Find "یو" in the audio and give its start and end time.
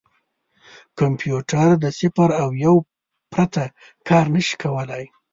2.65-2.75